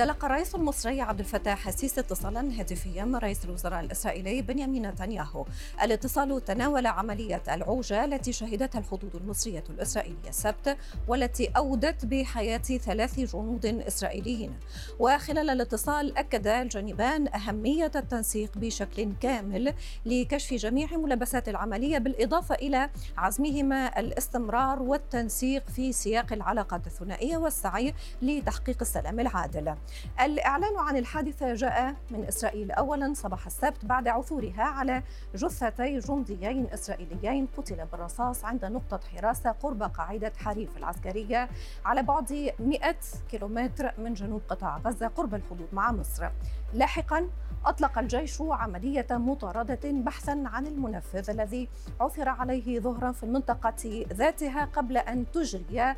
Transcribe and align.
تلقى 0.00 0.26
الرئيس 0.26 0.54
المصري 0.54 1.00
عبد 1.00 1.20
الفتاح 1.20 1.68
السيسي 1.68 2.00
اتصالا 2.00 2.60
هاتفيا 2.60 3.04
من 3.04 3.16
رئيس 3.16 3.44
الوزراء 3.44 3.80
الإسرائيلي 3.80 4.42
بنيامين 4.42 4.86
نتنياهو. 4.86 5.46
الاتصال 5.82 6.44
تناول 6.44 6.86
عملية 6.86 7.42
العوجة 7.48 8.04
التي 8.04 8.32
شهدتها 8.32 8.78
الحدود 8.78 9.16
المصرية 9.16 9.64
الإسرائيلية 9.70 10.28
السبت 10.28 10.76
والتي 11.08 11.48
أودت 11.56 12.04
بحياة 12.04 12.58
ثلاث 12.58 13.20
جنود 13.20 13.66
إسرائيليين. 13.66 14.54
وخلال 14.98 15.50
الاتصال 15.50 16.18
أكد 16.18 16.46
الجانبان 16.46 17.28
أهمية 17.34 17.92
التنسيق 17.96 18.58
بشكل 18.58 19.12
كامل 19.20 19.74
لكشف 20.06 20.54
جميع 20.54 20.96
ملابسات 20.96 21.48
العملية 21.48 21.98
بالإضافة 21.98 22.54
إلى 22.54 22.90
عزمهما 23.16 24.00
الاستمرار 24.00 24.82
والتنسيق 24.82 25.68
في 25.68 25.92
سياق 25.92 26.32
العلاقات 26.32 26.86
الثنائية 26.86 27.36
والسعي 27.36 27.94
لتحقيق 28.22 28.76
السلام 28.80 29.20
العادل. 29.20 29.74
الإعلان 30.20 30.78
عن 30.78 30.96
الحادثة 30.96 31.54
جاء 31.54 31.94
من 32.10 32.24
إسرائيل 32.24 32.70
أولا 32.70 33.14
صباح 33.14 33.46
السبت 33.46 33.84
بعد 33.84 34.08
عثورها 34.08 34.62
على 34.62 35.02
جثتي 35.34 35.98
جنديين 35.98 36.66
إسرائيليين 36.70 37.48
قتل 37.56 37.86
بالرصاص 37.86 38.44
عند 38.44 38.64
نقطة 38.64 39.00
حراسة 39.16 39.50
قرب 39.50 39.82
قاعدة 39.82 40.32
حريف 40.36 40.76
العسكرية 40.76 41.48
على 41.84 42.02
بعد 42.02 42.52
100 42.58 42.94
كيلومتر 43.30 43.92
من 43.98 44.14
جنوب 44.14 44.42
قطاع 44.48 44.76
غزة 44.76 45.06
قرب 45.06 45.34
الحدود 45.34 45.68
مع 45.72 45.92
مصر. 45.92 46.28
لاحقا 46.74 47.28
أطلق 47.66 47.98
الجيش 47.98 48.40
عملية 48.40 49.06
مطاردة 49.10 49.80
بحثا 49.84 50.42
عن 50.46 50.66
المنفذ 50.66 51.30
الذي 51.30 51.68
عثر 52.00 52.28
عليه 52.28 52.80
ظهرا 52.80 53.12
في 53.12 53.22
المنطقة 53.22 54.06
ذاتها 54.12 54.64
قبل 54.64 54.96
أن 54.96 55.30
تجري 55.30 55.94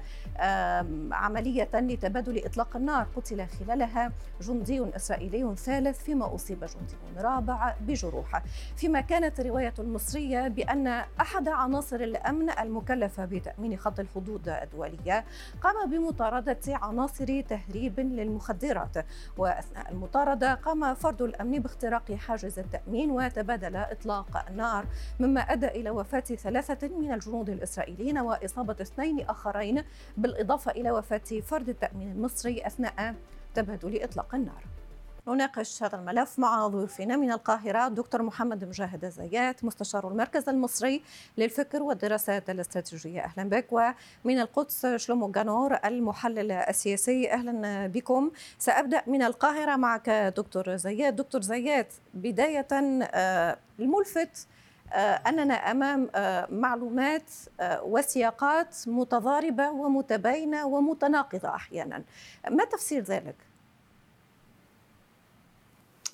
عملية 1.12 1.68
لتبادل 1.74 2.44
إطلاق 2.44 2.76
النار. 2.76 3.06
قتل 3.16 3.46
خلالها 3.46 4.12
جندي 4.40 4.96
إسرائيلي 4.96 5.56
ثالث 5.56 6.02
فيما 6.02 6.34
أصيب 6.34 6.58
جندي 6.60 6.96
رابع 7.18 7.74
بجروح. 7.80 8.42
فيما 8.76 9.00
كانت 9.00 9.40
الرواية 9.40 9.74
المصرية 9.78 10.48
بأن 10.48 10.86
أحد 11.20 11.48
عناصر 11.48 11.96
الأمن 11.96 12.50
المكلفة 12.50 13.24
بتأمين 13.24 13.76
خط 13.76 14.00
الحدود 14.00 14.48
الدولية 14.48 15.24
قام 15.60 15.90
بمطاردة 15.90 16.60
عناصر 16.68 17.40
تهريب 17.40 18.00
للمخدرات 18.00 19.06
وأثناء 19.36 19.92
المطاردة 19.92 20.54
قام 20.64 20.94
فرد 20.94 21.22
الأمن 21.22 21.58
باختراق 21.58 22.12
حاجز 22.12 22.58
التأمين 22.58 23.10
وتبادل 23.10 23.76
إطلاق 23.76 24.44
النار 24.48 24.86
مما 25.20 25.40
أدى 25.40 25.66
إلى 25.66 25.90
وفاة 25.90 26.20
ثلاثة 26.20 26.88
من 26.88 27.12
الجنود 27.12 27.50
الإسرائيليين 27.50 28.18
وإصابة 28.18 28.76
اثنين 28.80 29.20
آخرين 29.20 29.82
بالإضافة 30.16 30.70
إلى 30.70 30.90
وفاة 30.90 31.40
فرد 31.42 31.68
التأمين 31.68 32.12
المصري 32.12 32.66
أثناء 32.66 33.14
تبادل 33.54 34.02
إطلاق 34.02 34.34
النار. 34.34 34.71
نناقش 35.28 35.82
هذا 35.82 35.96
الملف 35.96 36.38
مع 36.38 36.66
ضيوفنا 36.66 37.16
من 37.16 37.32
القاهرة 37.32 37.88
دكتور 37.88 38.22
محمد 38.22 38.64
مجاهد 38.64 39.04
الزيات 39.04 39.64
مستشار 39.64 40.08
المركز 40.08 40.48
المصري 40.48 41.02
للفكر 41.38 41.82
والدراسات 41.82 42.50
الاستراتيجية. 42.50 43.20
أهلا 43.20 43.48
بك. 43.48 43.72
ومن 43.72 44.40
القدس 44.40 44.86
شلومو 44.86 45.30
جانور 45.30 45.78
المحلل 45.84 46.52
السياسي. 46.52 47.32
أهلا 47.32 47.86
بكم. 47.86 48.30
سأبدأ 48.58 49.02
من 49.06 49.22
القاهرة 49.22 49.76
معك 49.76 50.10
دكتور 50.10 50.76
زيات. 50.76 51.14
دكتور 51.14 51.42
زيات 51.42 51.92
بداية 52.14 52.66
آه، 52.72 53.56
الملفت 53.80 54.46
آه، 54.92 54.96
أننا 54.96 55.54
أمام 55.54 56.10
آه، 56.14 56.48
معلومات 56.50 57.30
وسياقات 57.82 58.76
متضاربة 58.86 59.70
ومتباينة 59.70 60.66
ومتناقضة 60.66 61.48
أحيانا. 61.48 62.02
ما 62.50 62.64
تفسير 62.64 63.02
ذلك؟ 63.02 63.51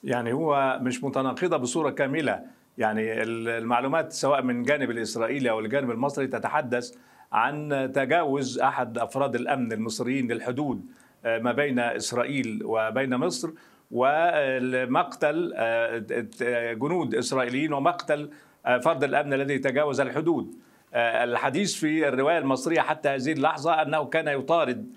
يعني 0.04 0.32
هو 0.32 0.78
مش 0.82 1.04
متناقضة 1.04 1.56
بصورة 1.56 1.90
كاملة. 1.90 2.40
يعني 2.78 3.22
المعلومات 3.22 4.12
سواء 4.12 4.42
من 4.42 4.60
الجانب 4.60 4.90
الإسرائيلي 4.90 5.50
أو 5.50 5.60
الجانب 5.60 5.90
المصري 5.90 6.26
تتحدث 6.26 6.94
عن 7.32 7.90
تجاوز 7.94 8.58
أحد 8.58 8.98
أفراد 8.98 9.34
الأمن 9.34 9.72
المصريين 9.72 10.32
للحدود 10.32 10.86
آه، 11.24 11.38
ما 11.38 11.52
بين 11.52 11.78
إسرائيل 11.78 12.60
وبين 12.64 13.16
مصر. 13.16 13.50
ومقتل 13.90 15.52
آه، 15.56 16.72
جنود 16.72 17.14
إسرائيليين 17.14 17.72
ومقتل 17.72 18.30
آه، 18.66 18.78
فرد 18.78 19.04
الأمن 19.04 19.32
الذي 19.32 19.58
تجاوز 19.58 20.00
الحدود. 20.00 20.54
الحديث 20.94 21.74
في 21.74 22.08
الرواية 22.08 22.38
المصرية 22.38 22.80
حتى 22.80 23.08
هذه 23.08 23.32
اللحظة 23.32 23.82
أنه 23.82 24.04
كان 24.04 24.28
يطارد 24.28 24.92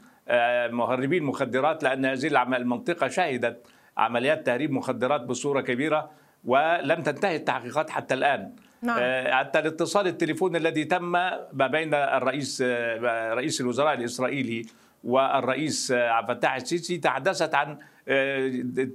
مهربين 0.72 1.24
مخدرات 1.24 1.84
لأن 1.84 2.06
هذه 2.06 2.28
المنطقة 2.28 3.08
شهدت 3.08 3.68
عمليات 3.98 4.46
تهريب 4.46 4.72
مخدرات 4.72 5.22
بصورة 5.22 5.62
كبيرة 5.62 6.10
ولم 6.46 7.04
تنتهي 7.04 7.36
التحقيقات 7.36 7.90
حتى 7.90 8.14
الآن. 8.14 8.52
نعم. 8.82 8.98
آه، 9.02 9.34
حتى 9.34 9.60
الاتصال 9.60 10.08
التليفوني 10.08 10.58
الذي 10.58 10.84
تم 10.84 11.12
ما 11.54 11.68
بين 11.68 11.94
الرئيس 11.94 12.64
آه، 12.66 13.34
رئيس 13.34 13.62
الوزراء 13.62 13.94
الإسرائيلي 13.94 14.66
والرئيس 15.04 15.92
آه، 15.92 16.10
عبد 16.10 16.30
الفتاح 16.30 16.56
السيسي 16.56 16.98
تحدثت 16.98 17.56
عن 17.56 17.78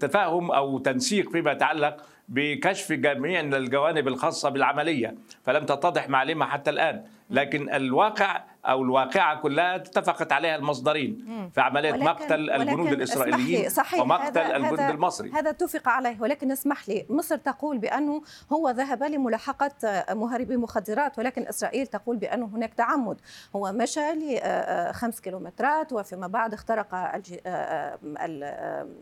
تفاهم 0.01 0.51
أو 0.51 0.79
تنسيق 0.79 1.31
فيما 1.31 1.53
يتعلق 1.53 1.97
بكشف 2.29 2.93
جميع 2.93 3.41
الجوانب 3.41 4.09
الخاصة 4.09 4.49
بالعملية 4.49 5.15
فلم 5.45 5.65
تتضح 5.65 6.09
معلمه 6.09 6.47
حتى 6.47 6.71
الآن. 6.71 7.05
لكن 7.31 7.75
الواقع 7.75 8.45
أو 8.69 8.83
الواقعة 8.83 9.41
كلها 9.41 9.77
اتفقت 9.77 10.33
عليها 10.33 10.57
المصدرين 10.57 11.27
في 11.55 11.61
عملية 11.61 11.93
ولكن 11.93 12.05
مقتل 12.05 12.51
الجنود 12.51 12.93
الإسرائيليين 12.93 13.69
صحيح 13.69 14.01
ومقتل 14.01 14.41
هذا 14.41 14.57
الجند 14.57 14.81
المصري. 14.81 15.31
هذا 15.31 15.51
اتفق 15.51 15.89
عليه 15.89 16.21
ولكن 16.21 16.53
اسمح 16.53 16.89
لي 16.89 17.07
مصر 17.11 17.37
تقول 17.37 17.79
بأنه 17.79 18.23
هو 18.53 18.71
ذهب 18.71 19.03
لملاحقة 19.03 20.05
مهربي 20.11 20.57
مخدرات 20.57 21.19
ولكن 21.19 21.47
إسرائيل 21.49 21.87
تقول 21.87 22.17
بأنه 22.17 22.47
هناك 22.47 22.75
تعمد. 22.75 23.21
هو 23.57 23.73
مشى 23.73 24.01
لخمس 24.13 25.21
كيلومترات 25.21 25.93
وفيما 25.93 26.27
بعد 26.27 26.53
اخترق 26.55 26.87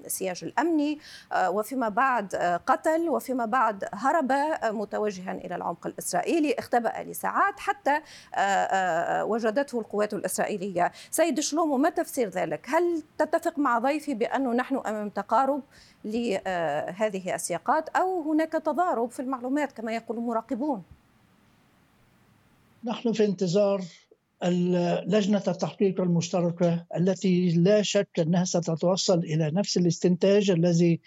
السياج 0.04 0.44
الأمني 0.44 0.98
وفيما 1.46 1.88
بعد 1.88 2.34
قتل 2.66 3.08
وفيما 3.08 3.44
بعد 3.44 3.88
هرب 3.92 4.32
متوجها 4.64 5.32
إلى 5.32 5.54
العمق 5.56 5.86
الإسرائيلي 5.86 6.54
اختبأ 6.58 6.92
لساعات 7.02 7.60
حتى 7.60 8.00
وجد 9.22 9.53
أرادته 9.54 9.80
القوات 9.80 10.14
الإسرائيلية. 10.14 10.92
سيد 11.10 11.40
شلومو 11.40 11.76
ما 11.76 11.90
تفسير 11.90 12.28
ذلك؟ 12.28 12.66
هل 12.68 13.02
تتفق 13.18 13.58
مع 13.58 13.78
ضيفي 13.78 14.14
بأنه 14.14 14.52
نحن 14.52 14.76
أمام 14.76 15.08
تقارب 15.08 15.62
لهذه 16.04 17.34
السياقات 17.34 17.88
أو 17.88 18.32
هناك 18.32 18.52
تضارب 18.52 19.10
في 19.10 19.20
المعلومات 19.20 19.72
كما 19.72 19.94
يقول 19.94 20.18
المراقبون؟ 20.18 20.82
نحن 22.84 23.12
في 23.12 23.24
انتظار 23.24 23.82
لجنة 25.06 25.42
التحقيق 25.48 26.00
المشتركة 26.00 26.86
التي 26.96 27.50
لا 27.50 27.82
شك 27.82 28.08
أنها 28.18 28.44
ستتوصل 28.44 29.18
إلى 29.18 29.50
نفس 29.50 29.76
الاستنتاج 29.76 30.50
الذي 30.50 31.00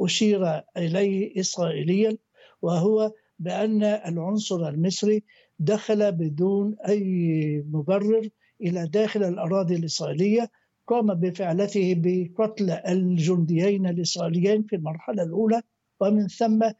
أشير 0.00 0.62
إليه 0.76 1.40
إسرائيليا 1.40 2.16
وهو 2.62 3.12
بأن 3.38 3.82
العنصر 3.84 4.68
المصري 4.68 5.24
دخل 5.58 6.12
بدون 6.12 6.76
أي 6.88 7.64
مبرر 7.70 8.28
إلى 8.60 8.86
داخل 8.86 9.24
الأراضي 9.24 9.76
الإسرائيلية 9.76 10.50
قام 10.86 11.14
بفعلته 11.14 11.94
بقتل 11.96 12.70
الجنديين 12.70 13.86
الإسرائيليين 13.86 14.62
في 14.62 14.76
المرحلة 14.76 15.22
الأولى 15.22 15.62
ومن 16.00 16.28
ثم 16.28 16.70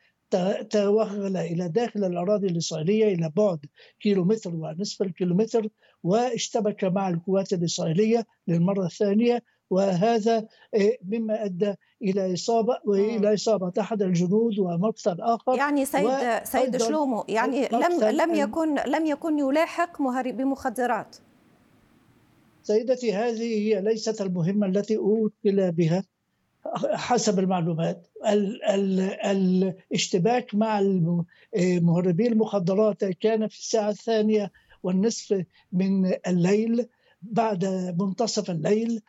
توغل 0.71 1.37
إلى 1.37 1.69
داخل 1.69 2.05
الأراضي 2.05 2.47
الإسرائيلية 2.47 3.15
إلى 3.15 3.33
بعد 3.37 3.59
كيلومتر 4.01 4.55
ونصف 4.55 5.03
الكيلومتر 5.03 5.69
واشتبك 6.03 6.85
مع 6.85 7.09
القوات 7.09 7.53
الإسرائيلية 7.53 8.27
للمرة 8.49 8.87
الثانية 8.87 9.43
وهذا 9.71 10.47
إيه، 10.75 10.99
مما 11.09 11.45
أدى 11.45 11.75
إلى 12.03 12.35
إصابة 12.35 12.79
وإلى 12.85 13.35
إصابة 13.35 13.73
احد 13.81 14.03
الجنود 14.03 14.59
ومقتل 14.59 15.21
آخر. 15.21 15.57
يعني 15.57 15.85
سيد 15.85 16.45
سيد 16.45 16.77
شلومو 16.77 17.25
يعني 17.29 17.69
لم 17.69 18.05
لم 18.05 18.35
يكن 18.35 18.75
لم 18.75 19.07
يكن 19.07 19.39
يلاحق 19.39 20.01
مهربي 20.01 20.45
مخدرات 20.45 21.17
سيدتي 22.63 23.13
هذه 23.13 23.43
هي 23.43 23.81
ليست 23.81 24.21
المهمة 24.21 24.67
التي 24.67 24.97
أوكل 24.97 25.73
بها 25.73 26.05
حسب 26.95 27.39
المعلومات. 27.39 28.07
ال 28.29 28.65
ال 28.65 29.01
الاشتباك 29.91 30.55
مع 30.55 30.79
إيه، 31.55 31.81
مهربي 31.81 32.29
المخدرات 32.29 33.05
كان 33.05 33.49
في 33.49 33.59
الساعة 33.59 33.91
الثانية 33.91 34.53
والنصف 34.83 35.45
من 35.73 36.13
الليل 36.27 36.87
بعد 37.23 37.65
منتصف 38.01 38.51
الليل 38.51 39.03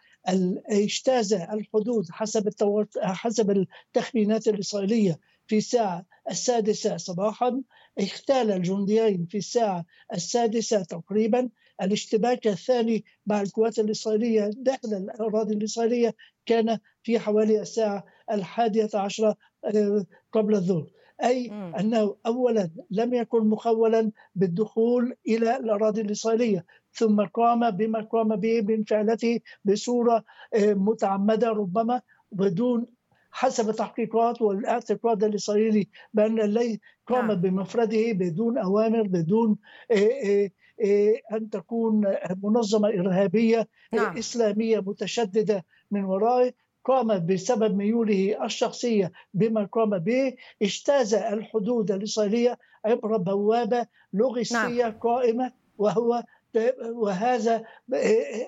اجتاز 0.70 1.34
الحدود 1.34 2.06
حسب 2.12 2.50
حسب 2.98 3.52
التخمينات 3.52 4.48
الإسرائيلية 4.48 5.20
في 5.48 5.58
الساعة 5.58 6.06
السادسة 6.30 6.98
صباحا. 6.98 7.62
اغتال 8.00 8.52
الجنديين 8.52 9.26
في 9.26 9.38
الساعة 9.38 9.86
السادسة 10.14 10.84
تقريبا. 10.84 11.50
الاشتباك 11.82 12.48
الثاني 12.48 13.06
مع 13.26 13.42
القوات 13.42 13.80
الإسرائيلية 13.80 14.50
داخل 14.54 14.94
الأراضي 14.94 15.54
الإسرائيلية 15.54 16.16
كان 16.46 16.80
في 17.04 17.20
حوالي 17.20 17.62
الساعة 17.62 18.06
الحادية 18.32 18.90
عشرة 18.94 19.38
آه، 19.66 20.06
قبل 20.32 20.56
الظهر. 20.56 20.88
أي 21.24 21.50
م. 21.50 21.54
أنه 21.54 22.16
أولا 22.26 22.70
لم 22.92 23.14
يكن 23.14 23.48
مخولا 23.48 24.12
بالدخول 24.36 25.16
إلى 25.28 25.58
الأراضي 25.58 26.02
الإسرائيلية 26.02 26.66
ثم 26.94 27.22
قام 27.22 27.72
بما 27.72 28.02
قام 28.02 28.36
به 28.36 28.62
من 28.62 28.84
فعلته 28.84 29.40
بصورة 29.66 30.24
آه، 30.54 30.74
متعمدة 30.74 31.50
ربما 31.50 32.02
بدون 32.32 32.86
حسب 33.32 33.72
تحقيقات 33.72 34.42
والاعتقاد 34.42 35.24
الإسرائيلي 35.24 35.88
بأن 36.14 36.42
الليل 36.42 36.80
قام 37.08 37.28
نعم. 37.28 37.42
بمفرده 37.42 38.12
بدون 38.12 38.58
أوامر 38.58 39.02
بدون 39.02 39.58
آه، 39.92 40.50
أن 41.32 41.50
تكون 41.50 42.06
منظمة 42.44 42.90
إرهابية 42.90 43.68
نعم. 43.94 44.18
إسلامية 44.18 44.80
متشددة 44.80 45.66
من 45.92 46.04
ورائه 46.04 46.54
قام 46.86 47.26
بسبب 47.26 47.76
ميوله 47.76 48.46
الشخصية 48.46 49.12
بما 49.34 49.66
قام 49.66 49.98
به 49.98 50.36
اجتاز 50.62 51.14
الحدود 51.14 51.92
الإسرائيلية 51.92 52.58
عبر 52.86 53.18
بوابة 53.18 53.88
لوغستية 54.14 54.84
نعم. 54.84 55.00
قائمة 55.00 55.52
وهو 55.78 56.24
وهذا 56.94 57.64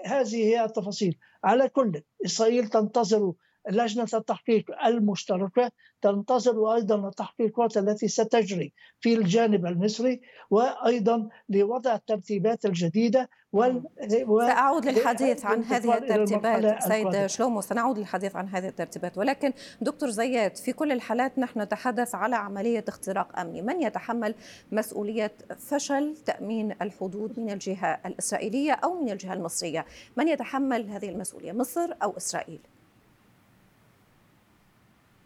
هذه 0.05 0.35
هي 0.35 0.65
التفاصيل 0.65 1.17
على 1.43 1.69
كل 1.69 2.01
إسرائيل 2.25 2.67
تنتظر 2.67 3.33
لجنة 3.69 4.07
التحقيق 4.13 4.85
المشتركة 4.85 5.71
تنتظر 6.01 6.73
أيضا 6.73 7.07
التحقيقات 7.07 7.77
التي 7.77 8.07
ستجري 8.07 8.73
في 8.99 9.13
الجانب 9.13 9.65
المصري 9.65 10.21
وأيضا 10.49 11.29
لوضع 11.49 11.95
الترتيبات 11.95 12.65
الجديدة 12.65 13.29
وال... 13.53 13.83
و... 14.27 14.41
سأعود 14.41 14.85
للحديث 14.85 15.45
عن 15.45 15.63
هذه 15.63 15.97
الترتيبات. 15.97 16.83
سيد 16.83 17.25
شلومو 17.25 17.61
سنعود 17.61 17.97
للحديث 17.97 18.35
عن 18.35 18.47
هذه 18.47 18.67
الترتيبات. 18.67 19.17
ولكن 19.17 19.53
دكتور 19.81 20.09
زياد 20.09 20.57
في 20.57 20.73
كل 20.73 20.91
الحالات 20.91 21.39
نحن 21.39 21.61
نتحدث 21.61 22.15
على 22.15 22.35
عملية 22.35 22.85
اختراق 22.87 23.39
أمني. 23.39 23.61
من 23.61 23.81
يتحمل 23.81 24.35
مسؤولية 24.71 25.31
فشل 25.59 26.15
تأمين 26.25 26.75
الحدود 26.81 27.39
من 27.39 27.51
الجهة 27.51 27.99
الإسرائيلية 28.05 28.71
أو 28.71 29.01
من 29.01 29.11
الجهة 29.11 29.33
المصرية؟ 29.33 29.85
من 30.17 30.27
يتحمل 30.27 30.89
هذه 30.89 31.09
المسؤولية 31.09 31.51
مصر 31.51 31.89
أو 32.03 32.17
إسرائيل؟ 32.17 32.59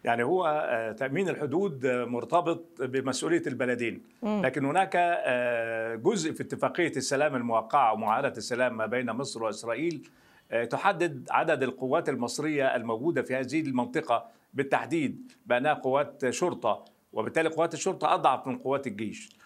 يعني 0.06 0.24
هو 0.24 0.46
آه، 0.46 0.92
تأمين 0.92 1.28
الحدود 1.28 1.86
آه، 1.86 2.04
مرتبط 2.04 2.82
بمسؤولية 2.82 3.42
البلدين. 3.46 4.02
لكن 4.22 4.64
هناك 4.64 4.92
آه، 4.96 5.94
جزء 5.94 6.32
في 6.32 6.42
اتفاقية 6.42 6.92
السلام 6.96 7.34
الموقعة 7.34 7.92
ومعاهدة 7.92 8.32
السلام 8.36 8.76
ما 8.76 8.86
بين 8.86 9.10
مصر 9.10 9.42
وإسرائيل 9.42 10.08
تحدد 10.70 11.28
عدد 11.30 11.62
القوات 11.62 12.08
المصرية 12.08 12.76
الموجودة 12.76 13.22
في 13.22 13.34
هذه 13.34 13.60
المنطقة 13.60 14.26
بالتحديد 14.54 15.32
بانها 15.46 15.72
قوات 15.72 16.30
شرطة. 16.30 16.84
وبالتالي 17.12 17.48
قوات 17.48 17.74
الشرطة 17.74 18.14
أضعف 18.14 18.46
من 18.46 18.58
قوات 18.58 18.86
الجيش. 18.86 19.36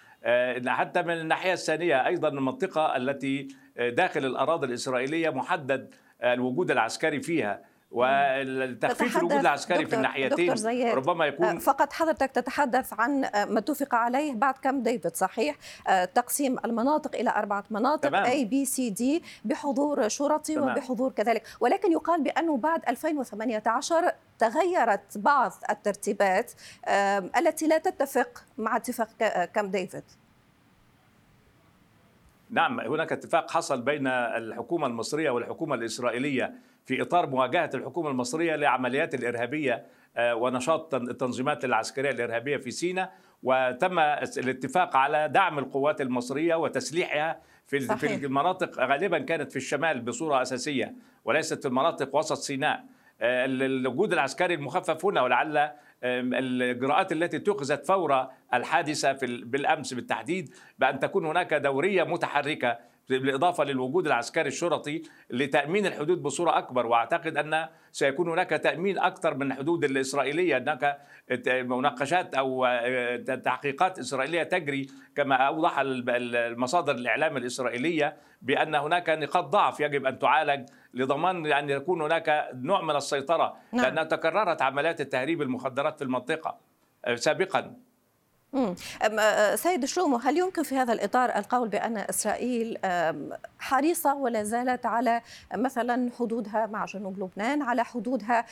حتى 0.67 1.03
من 1.03 1.15
الناحية 1.15 1.53
الثانية 1.53 2.07
أيضا 2.07 2.29
المنطقة 2.29 2.97
التي 2.97 3.49
داخل 3.77 4.25
الأراضي 4.25 4.67
الإسرائيلية 4.67 5.31
محدد 5.31 5.95
الوجود 6.23 6.71
العسكري 6.71 7.21
فيها. 7.23 7.70
والتخفيف 7.91 9.17
الوجود 9.17 9.39
العسكري 9.39 9.87
في 9.87 9.97
الناحيتين 9.97 10.55
ربما 10.95 11.27
يكون 11.27 11.47
آه، 11.47 11.59
فقط 11.59 11.93
حضرتك 11.93 12.31
تتحدث 12.31 12.93
عن 12.93 13.25
آه، 13.25 13.45
ما 13.45 13.59
اتفق 13.59 13.95
عليه 13.95 14.35
بعد 14.35 14.55
كامب 14.55 14.83
ديفيد 14.83 15.17
صحيح 15.17 15.57
آه، 15.89 16.05
تقسيم 16.05 16.57
المناطق 16.65 17.17
إلى 17.17 17.31
أربعة 17.31 17.65
مناطق. 17.71 18.17
A 18.17 18.45
B 18.45 18.65
C 18.65 18.91
D 18.91 19.23
بحضور 19.45 20.09
شرطي 20.09 20.55
تمام. 20.55 20.71
وبحضور 20.71 21.13
كذلك 21.13 21.43
ولكن 21.61 21.93
يقال 21.93 22.23
بأنه 22.23 22.57
بعد 22.57 22.83
2018 22.89 24.13
تغيرت 24.39 25.19
بعض 25.19 25.53
الترتيبات 25.71 26.53
التي 27.37 27.67
لا 27.67 27.79
تتفق 27.79 28.45
مع 28.59 28.77
اتفاق 28.77 29.09
كام 29.45 29.71
ديفيد 29.71 30.05
نعم 32.51 32.81
هناك 32.81 33.13
اتفاق 33.13 33.51
حصل 33.51 33.83
بين 33.83 34.07
الحكومة 34.07 34.87
المصرية 34.87 35.31
والحكومة 35.31 35.75
الإسرائيلية 35.75 36.55
في 36.87 37.03
إطار 37.03 37.27
مواجهة 37.27 37.71
الحكومة 37.75 38.11
المصرية 38.11 38.57
لعمليات 38.57 39.15
الإرهابية 39.15 39.87
آه، 40.17 40.35
ونشاط 40.35 40.95
التنظيمات 40.95 41.65
العسكرية 41.65 42.11
الإرهابية 42.11 42.57
في 42.57 42.71
سيناء 42.71 43.13
وتم 43.43 43.99
الاتفاق 44.39 44.97
على 44.97 45.29
دعم 45.29 45.59
القوات 45.59 46.01
المصرية 46.01 46.55
وتسليحها 46.55 47.41
في 47.67 47.81
صحيح. 47.81 47.99
في 47.99 48.27
المناطق 48.27 48.79
غالبا 48.79 49.19
كانت 49.19 49.51
في 49.51 49.57
الشمال 49.57 50.01
بصورة 50.01 50.43
أساسية 50.43 50.95
وليست 51.25 51.63
في 51.63 51.69
المناطق 51.69 52.17
وسط 52.17 52.37
سيناء 52.37 52.85
آه، 53.21 53.45
الوجود 53.45 54.13
العسكري 54.13 54.55
المخفف 54.55 55.05
هنا 55.05 55.23
ولعل 55.23 55.71
الإجراءات 56.03 57.13
التي 57.13 57.37
اتخذت 57.37 57.87
فور 57.87 58.27
الحادثة 58.55 59.13
في 59.13 59.27
بالأمس 59.45 59.95
بالتحديد 59.95 60.55
بأن 60.79 60.99
تكون 60.99 61.27
هناك 61.27 61.55
دورية 61.55 62.05
متحركة 62.05 62.79
بالاضافه 63.19 63.65
للوجود 63.65 64.07
العسكري 64.07 64.49
الشرطي 64.49 65.03
لتأمين 65.31 65.87
الحدود 65.87 66.23
بصورة 66.23 66.59
أكبر 66.59 66.87
وأعتقد 66.87 67.37
أن 67.37 67.69
سيكون 67.93 68.29
هناك 68.29 68.51
تأمين 68.51 68.99
أكثر 68.99 69.35
من 69.35 69.53
الحدود 69.53 69.85
الإسرائيلية 69.85 70.59
هناك 70.59 70.99
مناقشات 71.49 72.35
أو 72.35 72.65
آه، 72.65 73.17
تحقيقات 73.17 73.99
إسرائيلية 73.99 74.43
تجري 74.43 74.87
كما 75.17 75.35
أوضح 75.35 75.79
المصادر 75.79 76.95
الإعلام 76.95 77.37
الإسرائيلية 77.37 78.17
بأن 78.43 78.75
هناك 78.75 79.11
نقاط 79.11 79.45
ضعف 79.45 79.81
يجب 79.81 80.07
أن 80.07 80.19
تعالج 80.19 80.69
لضمان 80.95 81.53
أن 81.53 81.71
يكون 81.71 82.03
هناك 82.03 82.51
نوع 82.55 82.83
من 82.83 82.97
السيطرة 82.97 83.57
نعم. 83.73 83.85
لأنها 83.85 84.05
تكررت 84.05 84.63
عمليات 84.63 85.01
التهريب 85.01 85.43
المخدرات 85.43 85.99
في 85.99 86.05
المنطقة 86.05 86.59
آه، 87.05 87.15
سابقا 87.15 87.77
سيد 89.55 89.85
شلومو 89.85 90.17
هل 90.17 90.39
يمكن 90.39 90.63
في 90.63 90.77
هذا 90.77 90.93
الإطار 90.93 91.37
القول 91.37 91.69
بأن 91.69 91.97
إسرائيل 91.97 92.79
حريصة 93.59 94.15
ولا 94.15 94.43
زالت 94.43 94.87
على 94.87 95.23
مثلا 95.55 96.11
حدودها 96.19 96.67
مع 96.67 96.85
جنوب 96.85 97.19
لبنان 97.19 97.63
على 97.63 97.85
حدودها 97.85 98.47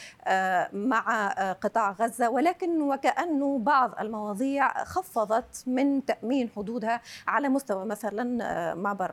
مع 0.72 1.28
قطاع 1.52 1.90
غزة؟ 1.92 2.30
ولكن 2.30 2.80
وكأنه 2.82 3.58
بعض 3.58 3.94
المواضيع 4.00 4.84
خفضت 4.84 5.64
من 5.66 6.04
تأمين 6.04 6.50
حدودها 6.56 7.00
على 7.26 7.48
مستوى 7.48 7.84
مثلا 7.84 8.74
معبر 8.74 9.10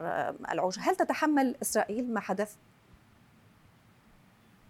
العوج 0.51 0.77
هل 0.79 0.95
تتحمل 0.95 1.55
إسرائيل 1.61 2.13
ما 2.13 2.19
حدث؟ 2.19 2.55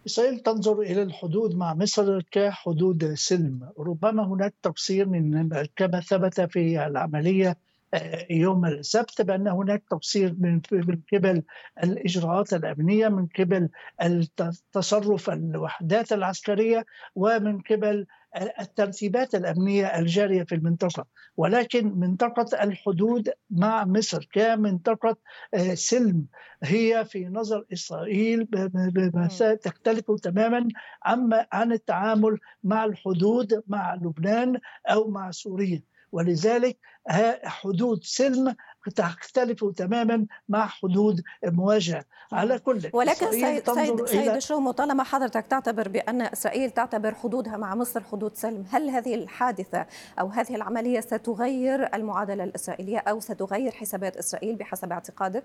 إسرائيل 0.06 0.40
تنظر 0.40 0.82
إلى 0.82 1.02
الحدود 1.02 1.56
مع 1.56 1.74
مصر 1.74 2.22
كحدود 2.22 3.14
سلم. 3.14 3.70
ربما 3.80 4.28
هناك 4.28 4.54
تقصير 4.64 5.08
من 5.08 5.50
كما 5.76 6.00
ثبت 6.00 6.42
في 6.42 6.86
العملية 6.86 7.58
آه، 7.94 8.28
يوم 8.30 8.66
السبت 8.66 9.22
بأن 9.22 9.48
هناك 9.48 9.84
تقصير 9.90 10.36
من 10.40 10.62
قبل 11.14 11.44
الإجراءات 11.84 12.54
الأمنية 12.54 13.08
من 13.08 13.28
قبل 13.40 13.70
التصرف 14.02 15.30
الوحدات 15.30 16.14
العسكرية 16.14 16.86
ومن 17.16 17.62
قبل 17.62 18.06
الترتيبات 18.36 19.36
الأمنية 19.36 19.86
الجاريه 19.86 20.44
في 20.44 20.56
المنطقة 20.56 21.06
ولكن 21.38 22.00
منطقة 22.00 22.64
الحدود 22.64 23.30
مع 23.50 23.86
مصر 23.86 24.28
كمنطقة 24.34 25.18
آه، 25.54 25.74
سلم 25.74 26.26
هي 26.64 27.06
في 27.06 27.26
نظر 27.26 27.66
إسرائيل 27.74 28.48
تختلف 29.64 30.12
تماما 30.12 30.68
عن 31.04 31.46
عن 31.52 31.72
التعامل 31.72 32.38
مع 32.64 32.86
الحدود 32.86 33.64
مع 33.68 33.96
لبنان 33.96 34.60
أو 34.90 35.10
مع 35.10 35.32
سوريا 35.32 35.84
ولذلك 36.12 36.78
حدود 37.44 38.04
سلم 38.04 38.56
تختلف 38.90 39.66
تماما 39.66 40.26
مع 40.50 40.68
حدود 40.68 41.24
مواجهه 41.44 42.06
على 42.32 42.60
كل 42.60 42.90
ولكن 42.94 43.32
سيد 43.32 43.70
سيد, 43.72 44.06
سيد 44.06 44.38
شومو 44.38 44.72
طالما 44.72 45.04
حضرتك 45.04 45.48
تعتبر 45.48 45.88
بأن 45.88 46.22
اسرائيل 46.22 46.72
تعتبر 46.72 47.16
حدودها 47.16 47.58
مع 47.58 47.76
مصر 47.76 48.04
حدود 48.04 48.36
سلم 48.36 48.66
هل 48.72 48.90
هذه 48.90 49.16
الحادثة 49.16 49.86
أو 50.20 50.28
هذه 50.28 50.56
العملية 50.56 51.00
ستغير 51.00 51.96
المعادلة 51.96 52.44
الإسرائيلية 52.44 52.98
أو 52.98 53.20
ستغير 53.20 53.72
حسابات 53.72 54.18
إسرائيل 54.18 54.56
بحسب 54.56 54.92
اعتقادك؟ 54.92 55.44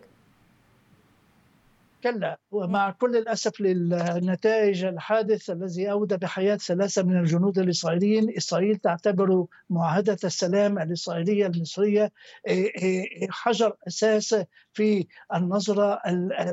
كلا. 2.04 2.38
ومع 2.50 2.90
كل 2.90 3.16
الأسف 3.16 3.60
للنتائج 3.60 4.84
الحادث 4.84 5.50
الذي 5.50 5.90
أودى 5.90 6.16
بحياة 6.16 6.56
ثلاثة 6.56 7.02
من 7.02 7.20
الجنود 7.20 7.58
الإسرائيليين 7.58 8.36
إسرائيل 8.36 8.76
تعتبر 8.76 9.46
معاهدة 9.70 10.16
السلام 10.24 10.78
الإسرائيلية 10.78 11.46
المصرية 11.46 12.12
إيه، 12.46 12.72
إيه، 12.82 13.26
حجر 13.30 13.76
أساس 13.88 14.36
في 14.72 15.06
النظرة 15.34 15.98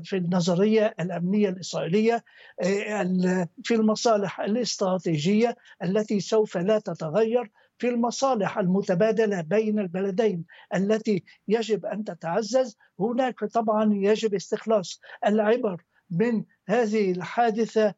في 0.04 0.18
النظرية 0.18 0.94
الأمنية 1.00 1.50
الإسرائيلية 1.50 2.24
إيه، 2.64 3.50
في 3.64 3.76
المصالح 3.76 4.40
الاستراتيجية 4.42 5.56
التي 5.84 6.20
سوف 6.20 6.58
لا 6.58 6.80
تتغير. 6.80 7.52
في 7.78 7.90
المصالح 7.90 8.58
المتبادلة 8.58 9.42
بين 9.42 9.80
البلدين 9.80 10.46
التي 10.76 11.24
يجب 11.48 11.86
أن 11.86 12.04
تتعزز 12.04 12.78
هناك 13.00 13.46
طبعا 13.46 13.94
يجب 13.94 14.34
استخلاص 14.34 15.02
العبر 15.26 15.84
من 16.10 16.44
هذه 16.68 17.12
الحادثة 17.12 17.94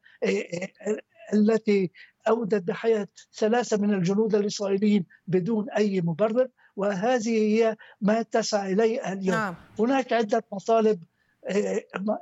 التي 1.34 1.90
أودت 2.28 2.62
بحياة 2.62 3.08
ثلاثة 3.38 3.76
من 3.76 3.94
الجنود 3.94 4.34
الإسرائيليين 4.34 5.06
بدون 5.26 5.70
أي 5.70 6.00
مبرر 6.00 6.48
وهذه 6.76 7.30
هي 7.30 7.76
ما 8.00 8.22
تسعى 8.22 8.72
إليه 8.72 9.12
اليوم 9.12 9.36
نعم. 9.36 9.54
هناك 9.78 10.12
عدة 10.12 10.44
مطالب 10.52 11.02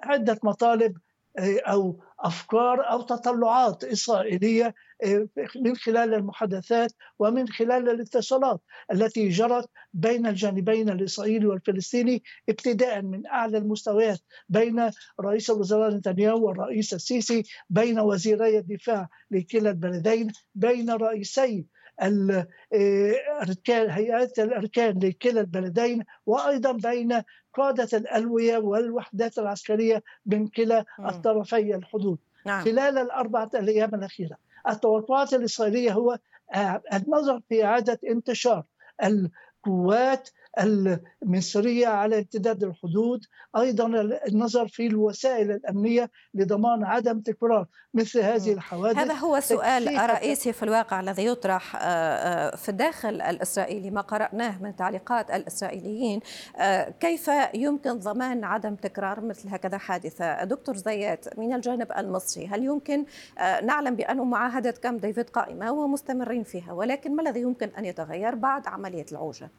عدة 0.02 0.38
مطالب 0.42 0.96
أو 1.38 2.00
أفكار 2.20 2.90
أو 2.90 3.02
تطلعات 3.02 3.84
إسرائيلية 3.84 4.74
آه، 5.04 5.28
من 5.56 5.76
خلال 5.76 6.14
المحادثات 6.14 6.92
ومن 7.18 7.48
خلال 7.48 7.88
الاتصالات 7.88 8.60
التي 8.92 9.28
جرت 9.28 9.70
بين 9.92 10.26
الجانبين 10.26 10.90
الإسرائيلي 10.90 11.46
والفلسطيني 11.46 12.22
ابتداء 12.48 13.02
من 13.02 13.26
أعلى 13.26 13.58
المستويات 13.58 14.20
بين 14.48 14.90
رئيس 15.20 15.50
الوزراء 15.50 15.90
نتنياهو 15.90 16.46
والرئيس 16.46 16.94
السيسي 16.94 17.42
بين 17.70 18.00
وزيري 18.00 18.58
الدفاع 18.58 19.08
لكلا 19.30 19.70
البلدين 19.70 20.32
بين 20.54 20.90
رئيسي 20.90 21.66
الاركان 22.02 23.90
هيئات 23.90 24.38
الأركان 24.38 24.98
لكلا 24.98 25.40
البلدين 25.40 26.04
وأيضا 26.26 26.72
بين 26.72 27.22
قادة 27.54 27.98
الألوية 27.98 28.58
والوحدات 28.58 29.38
العسكرية 29.38 30.02
من 30.26 30.46
كلا 30.46 30.84
الطرفي 31.00 31.74
الحدود 31.74 32.18
نعم. 32.46 32.64
خلال 32.64 32.98
الأربعة 32.98 33.50
الأيام 33.54 33.94
الأخيرة 33.94 34.36
التوقعات 34.68 35.34
الإسرائيلية 35.34 35.92
هو 35.92 36.18
آه، 36.54 36.82
النظر 36.92 37.40
في 37.48 37.64
اعاده 37.64 38.00
انتشار 38.08 38.64
القوات 39.04 40.30
المصرية 40.60 41.86
على 41.86 42.18
امتداد 42.18 42.64
الحدود 42.64 43.24
أيضا 43.56 43.86
النظر 44.28 44.68
في 44.68 44.86
الوسائل 44.86 45.50
الأمنية 45.50 46.10
لضمان 46.34 46.84
عدم 46.84 47.20
تكرار 47.20 47.66
مثل 47.94 48.20
هذه 48.20 48.52
الحوادث. 48.52 48.98
هذا 48.98 49.14
هو 49.14 49.40
سؤال 49.40 50.10
رئيسي 50.10 50.52
في 50.52 50.62
الواقع 50.62 51.00
الذي 51.00 51.26
يطرح 51.26 51.76
آه، 51.76 51.78
آه، 51.80 52.56
في 52.56 52.68
الداخل 52.68 53.20
الإسرائيلي 53.20 53.90
ما 53.90 54.00
قرأناه 54.00 54.62
من 54.62 54.76
تعليقات 54.76 55.30
الإسرائيليين. 55.30 56.20
آه، 56.56 56.90
كيف 56.90 57.30
يمكن 57.54 57.98
ضمان 57.98 58.44
عدم 58.44 58.74
تكرار 58.74 59.20
مثل 59.20 59.48
هكذا 59.48 59.78
حادثة؟ 59.78 60.44
دكتور 60.44 60.76
زيات 60.76 61.38
من 61.38 61.52
الجانب 61.52 61.92
المصري 61.98 62.46
هل 62.46 62.64
يمكن 62.64 63.04
نعلم 63.38 63.96
بأن 63.96 64.18
معاهدة 64.18 64.70
كام 64.70 64.96
ديفيد 64.96 65.30
قائمة 65.30 65.72
ومستمرين 65.72 66.42
فيها 66.42 66.72
ولكن 66.72 67.16
ما 67.16 67.22
الذي 67.22 67.40
يمكن 67.40 67.68
أن 67.78 67.84
يتغير 67.84 68.34
بعد 68.34 68.66
عملية 68.66 69.06
العوجة؟ 69.12 69.50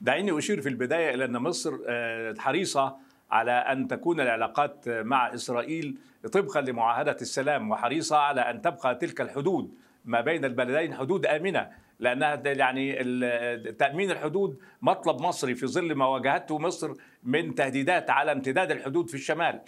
دعيني 0.00 0.38
أشير 0.38 0.60
في 0.60 0.68
البداية 0.68 1.14
إلى 1.14 1.24
أن 1.24 1.36
مصر 1.36 1.78
آه، 1.88 2.34
حريصة 2.38 2.96
على 3.30 3.52
أن 3.52 3.88
تكون 3.88 4.20
العلاقات 4.20 4.88
مع 4.88 5.34
إسرائيل 5.34 5.98
طبقا 6.32 6.60
لمعاهدة 6.60 7.16
السلام 7.20 7.70
وحريصة 7.70 8.16
على 8.16 8.40
أن 8.40 8.62
تبقى 8.62 8.94
تلك 8.94 9.20
الحدود 9.20 9.74
ما 10.04 10.20
بين 10.20 10.44
البلدين 10.44 10.94
حدود 10.94 11.26
آمنة 11.26 11.70
لأنها 12.00 12.42
يعني 12.44 12.92
تأمين 13.72 14.10
الحدود 14.10 14.58
مطلب 14.82 15.20
مصري 15.20 15.54
في 15.54 15.66
ظل 15.66 15.94
ما 15.94 16.06
واجهته 16.06 16.58
مصر 16.58 16.94
من 17.22 17.54
تهديدات 17.54 18.10
على 18.10 18.32
امتداد 18.32 18.70
الحدود 18.70 19.08
في 19.08 19.14
الشمال. 19.14 19.60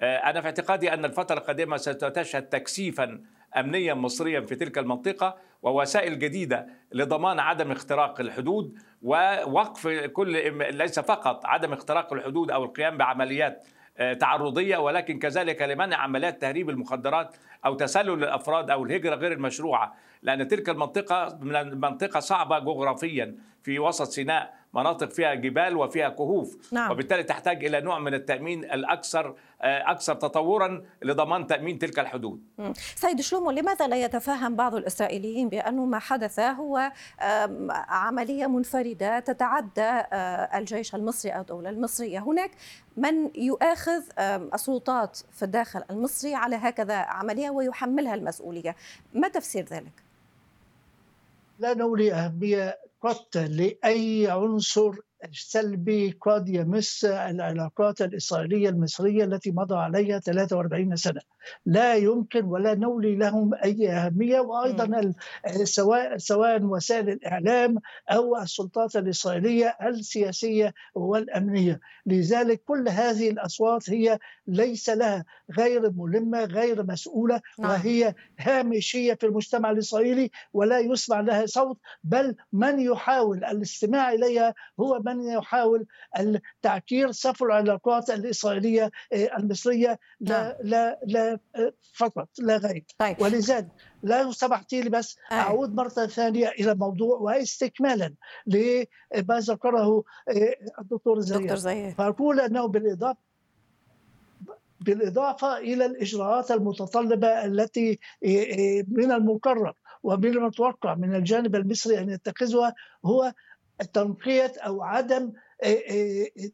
آه، 0.00 0.16
أنا 0.16 0.40
في 0.40 0.46
اعتقادي 0.46 0.94
أن 0.94 1.04
الفترة 1.04 1.38
القادمة 1.38 1.76
ستشهد 1.76 2.42
تكثيفا 2.42 3.20
امنيا 3.56 3.94
مصريا 3.94 4.40
في 4.40 4.54
تلك 4.54 4.78
المنطقة. 4.78 5.36
ووسائل 5.62 6.18
جديدة 6.18 6.66
لضمان 6.92 7.40
عدم 7.40 7.72
اختراق 7.72 8.20
الحدود 8.20 8.78
ووقف 9.02 9.88
كل 9.88 10.52
ليس 10.74 11.00
فقط 11.00 11.46
عدم 11.46 11.72
اختراق 11.72 12.12
الحدود 12.12 12.50
أو 12.50 12.64
القيام 12.64 12.96
بعمليات 12.96 13.64
آه، 13.98 14.12
تعرضية 14.12 14.76
ولكن 14.76 15.18
كذلك 15.18 15.62
لمنع 15.62 15.96
عمليات 15.96 16.40
تهريب 16.40 16.70
المخدرات 16.70 17.36
أو 17.66 17.74
تسلل 17.74 18.24
الأفراد 18.24 18.70
أو 18.70 18.84
الهجرة 18.84 19.14
غير 19.14 19.32
المشروعة. 19.32 19.94
لأن 20.22 20.48
تلك 20.48 20.68
المنطقة 20.68 21.38
من 21.40 21.80
منطقه 21.80 22.20
صعبة 22.20 22.58
جغرافيا 22.58 23.34
في 23.62 23.78
وسط 23.78 24.08
سيناء 24.08 24.58
مناطق 24.74 25.10
فيها 25.10 25.34
جبال 25.34 25.76
وفيها 25.76 26.08
كهوف 26.08 26.72
نعم. 26.72 26.90
وبالتالي 26.90 27.22
تحتاج 27.22 27.64
إلى 27.64 27.80
نوع 27.80 27.98
من 27.98 28.14
التأمين 28.14 28.64
الأكثر 28.64 29.36
آه، 29.62 29.90
أكثر 29.90 30.14
تطورا 30.14 30.84
لضمان 31.02 31.46
تأمين 31.46 31.78
تلك 31.78 31.98
الحدود. 31.98 32.42
سيد 32.74 33.20
شلومو 33.20 33.50
لماذا 33.50 33.86
لا 33.86 33.96
يتفهم 33.96 34.56
بعض 34.56 34.74
الإسرائيليين 34.74 35.48
بانه 35.48 35.84
ما 35.84 35.98
حدث 35.98 36.40
هو 36.40 36.92
عملية 37.88 38.46
منفردة 38.46 39.20
تتعدى 39.20 39.80
آه، 39.82 40.58
الجيش 40.58 40.94
المصري 40.94 41.32
أو 41.32 41.40
الدولة 41.40 41.70
المصرية، 41.70 42.18
هناك 42.18 42.50
من 42.96 43.30
يؤاخذ 43.34 44.02
السلطات 44.54 45.18
في 45.32 45.42
الداخل 45.42 45.82
المصري 45.90 46.34
على 46.34 46.56
هكذا 46.56 46.96
عملية 46.96 47.50
ويحملها 47.50 48.14
المسؤولية، 48.14 48.76
ما 49.14 49.28
تفسير 49.28 49.64
ذلك؟ 49.64 50.08
لا 51.58 51.74
نولي 51.74 52.12
أهمية 52.12 52.78
قط 53.00 53.36
لأي 53.36 54.26
عنصر 54.30 54.92
سلبي 55.32 56.10
قد 56.20 56.48
يمس 56.48 57.04
العلاقات 57.04 58.02
الإسرائيلية 58.02 58.68
المصرية 58.68 59.24
التي 59.24 59.50
مضى 59.50 59.74
عليها 59.74 60.18
43 60.18 60.96
سنة. 60.96 61.20
لا 61.66 61.94
يمكن 61.94 62.44
ولا 62.44 62.74
نولي 62.74 63.16
لهم 63.16 63.54
أي 63.54 63.90
أهمية 63.90 64.40
وأيضا 64.40 65.12
سواء 65.64 66.16
سواء 66.16 66.62
وسائل 66.62 67.08
الإعلام 67.08 67.78
أو 68.10 68.36
السلطات 68.36 68.96
الإسرائيلية 68.96 69.76
السياسية 69.82 70.74
والأمنية. 70.94 71.80
لذلك 72.06 72.62
كل 72.64 72.88
هذه 72.88 73.30
الأصوات 73.30 73.90
هي 73.90 74.18
ليس 74.46 74.90
لها 74.90 75.24
غير 75.58 75.90
ملمة 75.90 76.44
غير 76.44 76.86
مسؤولة 76.86 77.40
نعم. 77.58 77.70
وهي 77.70 78.14
هامشية 78.38 79.14
في 79.14 79.26
المجتمع 79.26 79.70
الإسرائيلي 79.70 80.30
ولا 80.52 80.78
يسمع 80.78 81.20
لها 81.20 81.46
صوت 81.46 81.78
بل 82.04 82.36
من 82.52 82.80
يحاول 82.80 83.44
الاستماع 83.44 84.12
إليها 84.12 84.54
هو 84.80 85.00
من 85.08 85.28
يحاول 85.28 85.86
تعكير 86.62 87.12
صف 87.12 87.42
العلاقات 87.42 88.10
الإسرائيلية 88.10 88.90
آه، 89.12 89.36
المصرية 89.38 89.98
لا, 90.20 90.42
نعم. 90.42 90.54
لا, 90.62 91.00
لا 91.06 91.38
آه، 91.56 91.72
فقط 91.94 92.28
لا 92.38 92.56
غير 92.56 92.84
طيب. 92.98 93.20
ولذلك 93.20 93.68
لا 94.02 94.32
سمحت 94.32 94.72
لي 94.72 94.90
بس. 94.90 95.16
أعود 95.32 95.74
مرة 95.74 95.88
ثانية 95.88 96.48
إلى 96.48 96.72
الموضوع 96.72 97.18
واستكمالا 97.18 98.14
لما 98.46 99.38
ذكره 99.38 100.04
آه، 100.28 100.54
الدكتور 100.78 101.20
زياد 101.20 101.94
فأقول 101.98 102.40
أنه 102.40 102.68
بالإضافة 102.68 103.28
بالإضافة 104.80 105.58
إلى 105.58 105.86
الإجراءات 105.86 106.50
المتطلبة 106.50 107.44
التي 107.44 107.98
من 108.88 109.12
المقرر 109.12 109.74
ومن 110.02 110.26
المتوقع 110.26 110.94
من 110.94 111.14
الجانب 111.14 111.56
المصري 111.56 111.98
أن 111.98 112.10
يتخذها 112.10 112.74
هو 113.04 113.32
تنقيه 113.92 114.52
أو 114.58 114.82
عدم 114.82 115.32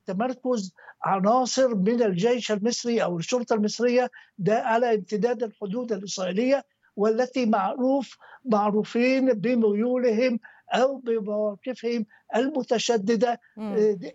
تمركز 0.07 0.75
عناصر 1.03 1.75
من 1.75 2.03
الجيش 2.03 2.53
المصري 2.53 3.03
أو 3.03 3.19
الشرطة 3.19 3.55
المصرية 3.55 4.11
ده 4.39 4.63
على 4.63 4.95
امتداد 4.95 5.43
الحدود 5.43 5.93
الإسرائيلية 5.93 6.65
والتي 6.97 7.47
معروف 7.47 8.17
معروفين 8.45 9.33
بميولهم 9.33 10.41
أو 10.71 10.97
بمواقفهم 10.97 12.07
المتشددة 12.37 13.41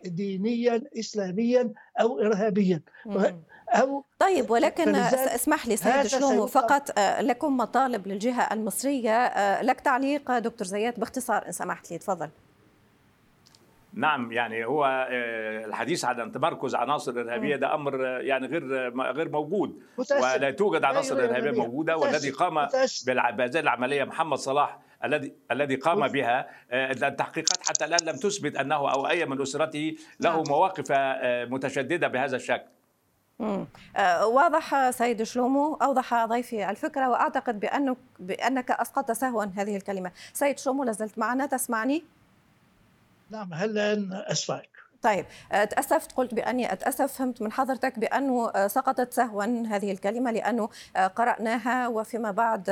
دينيا 0.05 0.81
اسلاميا 0.99 1.73
أو 2.01 2.19
ارهابيا. 2.19 2.81
أو 3.69 4.03
طيب 4.19 4.51
ولكن 4.51 4.95
اسمح 4.95 5.67
لي 5.67 5.77
سيد 5.77 6.07
شلومو 6.07 6.47
فقط 6.47 6.99
آه، 6.99 7.21
لكم 7.21 7.57
مطالب 7.57 8.07
للجهة 8.07 8.53
المصرية 8.53 9.11
آه، 9.11 9.61
لك 9.61 9.79
تعليق 9.81 10.37
دكتور 10.37 10.67
زياد 10.67 10.99
باختصار 10.99 11.47
إن 11.47 11.51
سمحت 11.51 11.91
لي 11.91 11.97
تفضل. 11.97 12.29
نعم 13.93 14.31
يعني 14.31 14.65
هو 14.65 14.85
آه، 14.85 15.65
الحديث 15.65 16.05
عن 16.05 16.31
تمركز 16.31 16.75
عناصر 16.75 17.11
إرهابية 17.11 17.55
ده 17.55 17.73
أمر 17.73 18.01
يعني 18.01 18.47
غير 18.47 18.93
غير 19.11 19.29
موجود. 19.29 19.81
ولا 20.11 20.51
توجد 20.51 20.83
عناصر 20.83 21.19
أيوة 21.19 21.29
إرهابية 21.29 21.61
موجودة 21.61 21.97
والذي 21.97 22.29
قام 22.29 22.67
بهذه 23.07 23.59
العملية 23.59 24.03
محمد 24.03 24.37
صلاح 24.37 24.79
الذي 25.03 25.33
الذي 25.51 25.75
قام 25.75 26.07
بها 26.07 26.49
التحقيقات 26.71 27.67
حتى 27.67 27.85
الآن 27.85 27.99
لم 28.07 28.15
تثبت 28.15 28.55
أنه 28.55 28.75
أو 28.91 29.07
أي 29.09 29.25
من 29.25 29.41
أسرته 29.41 29.95
له 30.19 30.35
نعم. 30.35 30.43
مواقف 30.47 30.91
متشددة 31.51 32.07
بهذا 32.07 32.35
الشكل. 32.35 32.67
آه، 33.97 34.27
واضح 34.27 34.89
سيد 34.89 35.23
شلومو 35.23 35.73
أوضح 35.73 36.25
ضيفي 36.25 36.69
الفكرة 36.69 37.09
وأعتقد 37.09 37.59
بأنك, 37.59 37.97
بأنك 38.19 38.71
أسقطت 38.71 39.11
سهوا 39.11 39.45
هذه 39.55 39.77
الكلمة. 39.77 40.11
سيد 40.33 40.59
شلومو 40.59 40.83
لازلت 40.83 41.17
معنا 41.19 41.45
تسمعني؟ 41.45 42.03
نعم 43.29 43.53
هلا 43.53 44.31
أسمعك 44.31 44.68
طيب 45.01 45.25
تأسفت 45.49 46.11
قلت 46.11 46.33
بأني 46.33 46.73
أتأسف 46.73 47.13
فهمت 47.13 47.41
من 47.41 47.51
حضرتك 47.51 47.99
بأنه 47.99 48.67
سقطت 48.67 49.13
سهوا 49.13 49.65
هذه 49.67 49.91
الكلمة 49.91 50.31
لأنه 50.31 50.69
قرأناها 51.15 51.87
وفيما 51.87 52.31
بعد 52.31 52.69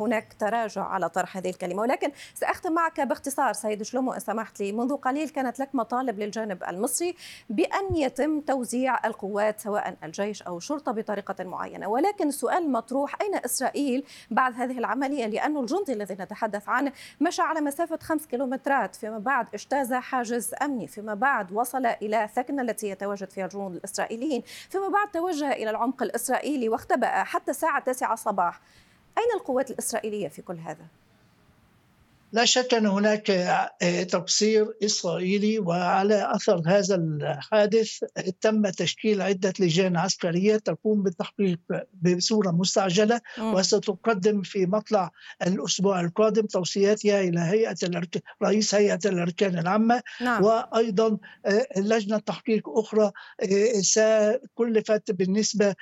هناك 0.00 0.34
تراجع 0.38 0.84
على 0.84 1.08
طرح 1.08 1.36
هذه 1.36 1.50
الكلمة. 1.50 1.82
ولكن 1.82 2.12
سأختم 2.34 2.72
معك 2.72 3.00
باختصار 3.00 3.52
سيد 3.52 3.82
شلومو 3.82 4.12
إن 4.12 4.20
سمحت 4.20 4.60
لي. 4.60 4.72
منذ 4.72 4.96
قليل 4.96 5.28
كانت 5.28 5.58
لك 5.58 5.74
مطالب 5.74 6.18
للجانب 6.18 6.64
المصري 6.68 7.16
بأن 7.50 7.96
يتم 7.96 8.40
توزيع 8.40 9.06
القوات 9.06 9.60
سواء 9.60 9.96
الجيش 10.04 10.42
أو 10.42 10.56
الشرطة 10.56 10.92
بطريقة 10.92 11.44
معينة. 11.44 11.88
ولكن 11.88 12.28
السؤال 12.28 12.72
مطروح 12.72 13.16
أين 13.22 13.34
إسرائيل 13.34 14.04
بعد 14.30 14.54
هذه 14.54 14.78
العملية؟ 14.78 15.26
لأن 15.26 15.56
الجندي 15.56 15.92
الذي 15.92 16.14
نتحدث 16.14 16.68
عنه 16.68 16.92
مشى 17.20 17.42
على 17.42 17.60
مسافة 17.60 17.98
خمس 18.02 18.26
كيلومترات 18.26 18.96
فيما 18.96 19.18
بعد 19.18 19.46
اجتاز 19.54 19.92
حاجز 19.92 20.54
أمني. 20.62 20.88
فيما 20.94 21.14
بعد 21.14 21.52
وصل 21.52 21.86
إلى 21.86 22.28
ثكنة 22.34 22.62
التي 22.62 22.88
يتواجد 22.88 23.30
فيها 23.30 23.44
الجنود 23.44 23.74
الإسرائيليين 23.74 24.42
فيما 24.70 24.88
بعد 24.88 25.10
توجه 25.10 25.52
إلى 25.52 25.70
العمق 25.70 26.02
الإسرائيلي 26.02 26.68
واختبأ 26.68 27.24
حتى 27.24 27.50
الساعة 27.50 27.80
9 27.84 28.14
صباح 28.14 28.60
أين 29.18 29.40
القوات 29.40 29.70
الإسرائيلية 29.70 30.28
في 30.28 30.42
كل 30.42 30.56
هذا؟ 30.56 30.86
لا 32.34 32.44
شك 32.44 32.74
أن 32.74 32.86
هناك 32.86 33.30
آه، 33.30 34.02
تقصير 34.02 34.76
إسرائيلي 34.84 35.58
وعلى 35.58 36.34
أثر 36.34 36.62
هذا 36.66 36.94
الحادث 36.94 37.98
تم 38.40 38.68
تشكيل 38.68 39.22
عدة 39.22 39.52
لجان 39.60 39.96
عسكرية 39.96 40.56
تقوم 40.56 41.02
بالتحقيق 41.02 41.58
بصورة 42.02 42.50
مستعجلة 42.50 43.20
وستقدم 43.38 44.42
في 44.42 44.66
مطلع 44.66 45.10
الأسبوع 45.46 46.00
القادم 46.00 46.46
توصياتها 46.46 47.20
إلى 47.20 47.40
هيئة 47.40 47.76
رئيس 48.42 48.74
هيئة 48.74 49.00
الأركان 49.06 49.58
العامة 49.58 50.02
نعم. 50.20 50.44
وأيضا 50.44 51.18
آه، 51.46 51.66
لجنة 51.76 52.18
تحقيق 52.18 52.68
أخرى 52.68 53.12
آه، 53.42 53.80
سكلفت 53.80 55.10
بالنسبة 55.10 55.74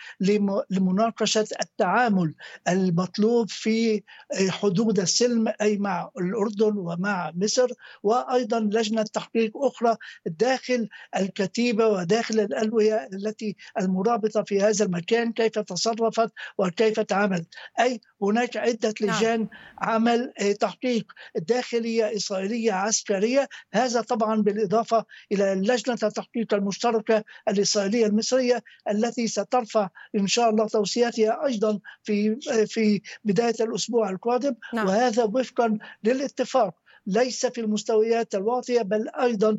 لمناقشة 0.71 1.47
التعامل 1.62 2.35
المطلوب 2.68 3.49
في 3.50 4.02
حدود 4.50 5.00
السلم 5.00 5.52
أي 5.61 5.78
مع 5.78 6.11
الأردن 6.42 6.78
ومع 6.78 7.32
مصر 7.34 7.68
وأيضا 8.02 8.61
لجنة 8.61 9.02
تحقيق 9.02 9.52
أخرى 9.56 9.96
داخل 10.26 10.88
الكتيبة 11.16 11.87
وداخل 11.87 12.40
الألوية 12.40 13.08
التي 13.12 13.56
المرابطة 13.80 14.42
في 14.42 14.61
هذا 14.61 14.84
المكان 14.84 15.32
كيف 15.32 15.58
تصرفت 15.58 16.32
وكيف 16.58 17.00
تعاملت 17.00 17.49
أي 17.80 18.00
هناك 18.22 18.56
عدة 18.56 18.94
نعم. 19.02 19.18
لجان 19.18 19.49
عمل 19.78 20.32
آه، 20.40 20.52
تحقيق 20.52 21.12
داخلية 21.37 22.16
إسرائيلية 22.16 22.72
عسكرية 22.72 23.49
هذا 23.72 24.00
طبعا 24.00 24.42
بالإضافة 24.42 25.04
إلى 25.32 25.54
لجنة 25.54 25.99
التحقيق 26.02 26.54
المشتركة 26.54 27.25
الإسرائيلية 27.49 28.06
المصرية 28.06 28.62
التي 28.90 29.28
سترفع 29.28 29.88
إن 30.14 30.26
شاء 30.26 30.50
الله 30.50 30.66
توصياتها 30.66 31.46
أيضا 31.46 31.80
في 32.02 32.38
آه، 32.50 32.64
في 32.64 33.00
بداية 33.25 33.54
الأسبوع 33.61 34.11
القادم 34.11 34.54
نعم. 34.75 34.87
وهذا 34.87 35.25
وفقا 35.25 35.78
لل 36.04 36.22
الاتفاق. 36.23 36.75
ليس 37.07 37.47
في 37.47 37.61
المستويات 37.61 38.35
الواطية 38.35 38.83
بل 38.83 39.09
أيضا 39.09 39.59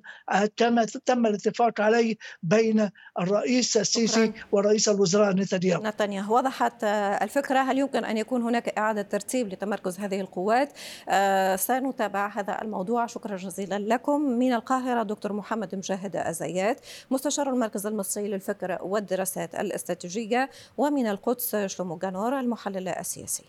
كما 0.57 0.85
تم 0.85 1.25
الاتفاق 1.25 1.81
عليه 1.81 2.15
بين 2.43 2.89
الرئيس 3.19 3.77
السيسي 3.77 4.33
ورئيس 4.51 4.89
الوزراء 4.89 5.33
نتنياهو. 5.33 5.83
نتنياهو 5.83 6.37
وضحت 6.37 6.83
الفكرة 7.23 7.59
هل 7.59 7.77
يمكن 7.77 8.05
أن 8.05 8.17
يكون 8.17 8.41
هناك 8.41 8.69
إعادة 8.77 9.01
ترتيب 9.01 9.47
لتمركز 9.47 9.99
هذه 9.99 10.21
القوات؟ 10.21 10.73
آه، 11.09 11.55
سنتابع 11.55 12.27
هذا 12.27 12.61
الموضوع. 12.61 13.05
شكرا 13.05 13.37
جزيلا 13.37 13.79
لكم. 13.79 14.21
من 14.21 14.53
القاهرة 14.53 15.03
دكتور 15.03 15.33
محمد 15.33 15.75
مجاهد 15.75 16.15
أزيات 16.15 16.79
مستشار 17.11 17.49
المركز 17.49 17.87
المصري 17.87 18.27
للفكر 18.27 18.77
والدراسات 18.81 19.55
الاستراتيجية 19.55 20.49
ومن 20.77 21.07
القدس 21.07 21.55
شلومو 21.55 21.97
جانور 21.97 22.39
المحلل 22.39 22.87
السياسي. 22.87 23.45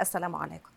السلام 0.00 0.36
عليكم. 0.36 0.70